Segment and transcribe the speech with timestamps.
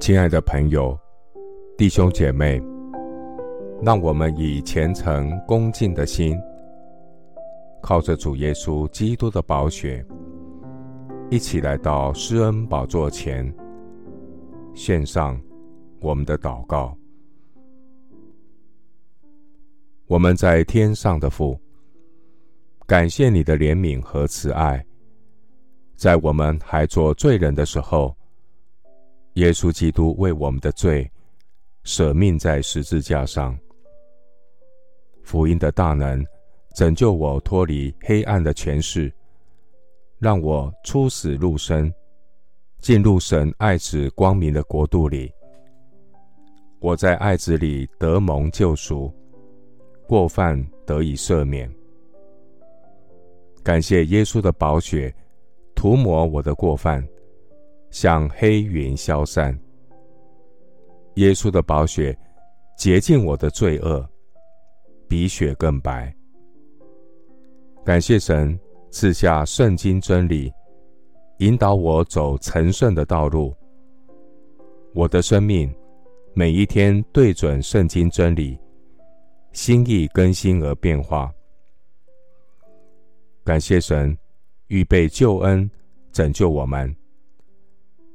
[0.00, 0.98] 亲爱的朋友、
[1.76, 2.58] 弟兄姐妹，
[3.82, 6.40] 让我们以虔诚恭敬的心，
[7.82, 10.02] 靠着主耶稣基督的宝血，
[11.28, 13.54] 一起来到施恩宝座前，
[14.74, 15.38] 献上
[16.00, 16.96] 我们的祷告。
[20.06, 21.60] 我们在天上的父，
[22.86, 24.82] 感谢你的怜悯和慈爱，
[25.94, 28.16] 在我们还做罪人的时候，
[29.40, 31.10] 耶稣基督为我们的罪
[31.84, 33.58] 舍命在十字架上。
[35.22, 36.22] 福音的大能
[36.76, 39.10] 拯救我脱离黑暗的权势，
[40.18, 41.90] 让我出死入生，
[42.80, 45.32] 进入神爱子光明的国度里。
[46.78, 49.10] 我在爱子里得蒙救赎。
[50.06, 51.72] 过犯得以赦免，
[53.62, 55.14] 感谢耶稣的宝血
[55.74, 57.06] 涂抹我的过犯，
[57.90, 59.58] 像黑云消散。
[61.14, 62.16] 耶稣的宝血
[62.76, 64.08] 洁净我的罪恶，
[65.08, 66.14] 比雪更白。
[67.84, 68.58] 感谢神
[68.90, 70.52] 赐下圣经真理，
[71.38, 73.54] 引导我走成圣的道路。
[74.94, 75.72] 我的生命
[76.34, 78.58] 每一天对准圣经真理。
[79.52, 81.28] 心意更新而变化，
[83.42, 84.16] 感谢神
[84.68, 85.68] 预备救恩，
[86.12, 86.94] 拯救我们，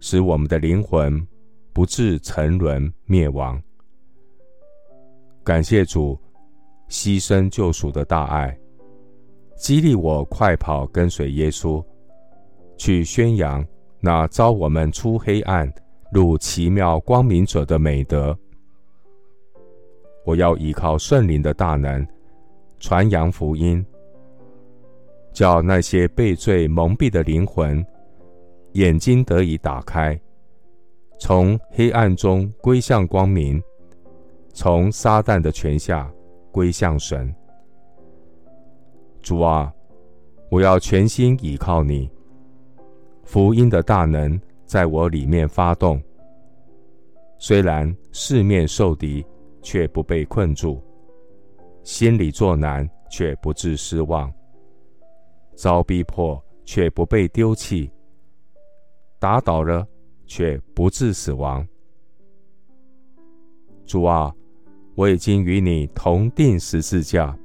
[0.00, 1.26] 使我们的灵魂
[1.72, 3.60] 不致沉沦灭亡。
[5.44, 6.18] 感谢主
[6.88, 8.56] 牺牲救赎的大爱，
[9.56, 11.84] 激励我快跑跟随耶稣，
[12.76, 13.64] 去宣扬
[14.00, 15.72] 那招我们出黑暗
[16.12, 18.36] 入奇妙光明者的美德。
[20.24, 22.06] 我要依靠圣灵的大能，
[22.80, 23.84] 传扬福音，
[25.32, 27.84] 叫那些被罪蒙蔽的灵魂
[28.76, 30.18] 眼睛得以打开，
[31.18, 33.62] 从黑暗中归向光明，
[34.52, 36.12] 从撒旦的权下
[36.52, 37.34] 归向神。
[39.20, 39.72] 主啊，
[40.50, 42.10] 我要全心倚靠你，
[43.24, 46.00] 福音的大能在我里面发动，
[47.38, 49.24] 虽然四面受敌。
[49.62, 50.80] 却不被困住，
[51.82, 54.30] 心里作难，却不致失望；
[55.56, 57.90] 遭逼迫，却不被丢弃；
[59.18, 59.86] 打倒了，
[60.26, 61.66] 却不致死亡。
[63.86, 64.34] 主啊，
[64.94, 67.36] 我已经与你同钉十字架，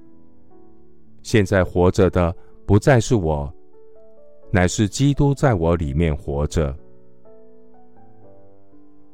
[1.22, 3.54] 现在活着的不再是我，
[4.52, 6.76] 乃是基督在我里面活着。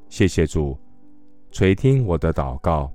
[0.09, 0.77] 谢谢主。
[1.49, 2.91] 垂听我的祷告，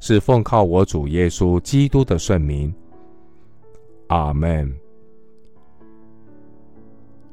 [0.00, 2.74] 是奉靠我主耶稣基督的圣名。
[4.08, 4.81] 阿门。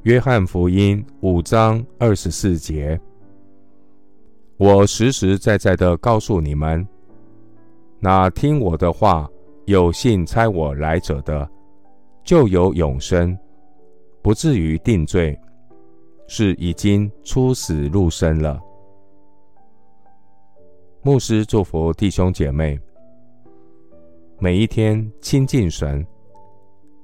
[0.09, 2.99] 约翰福音五章二十四节：
[4.57, 6.83] 我实实在在的告诉你们，
[7.99, 9.29] 那听我的话、
[9.65, 11.47] 有信差我来者的，
[12.23, 13.37] 就有永生，
[14.23, 15.39] 不至于定罪，
[16.27, 18.59] 是已经出死入生了。
[21.03, 22.79] 牧师祝福弟兄姐妹，
[24.39, 26.03] 每一天亲近神，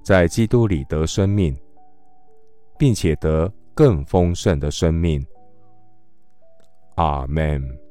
[0.03, 1.55] 在基督里得生命，
[2.77, 5.25] 并且得更丰盛的生命。
[6.95, 7.85] 阿门。